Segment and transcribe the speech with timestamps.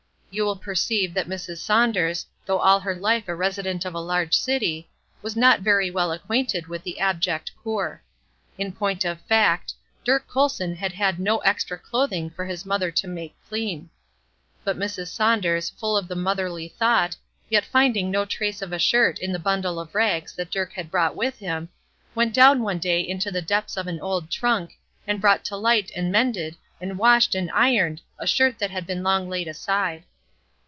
[0.33, 1.57] You will perceive that Mrs.
[1.57, 4.89] Saunders, though all her life a resident of a large city,
[5.21, 8.01] was not very well acquainted with the abject poor.
[8.57, 9.73] In point of fact,
[10.05, 13.89] Dirk Colson had had no extra clothing for his mother to make clean.
[14.63, 15.07] But Mrs.
[15.09, 17.17] Saunders, full of the motherly thought,
[17.49, 20.89] yet finding no trace of a shirt in the bundle of rags that Dirk had
[20.89, 21.67] brought with him,
[22.15, 25.91] went down one day into the depths of an old trunk, and brought to light
[25.93, 30.05] and mended and washed and ironed a shirt that had long been laid aside.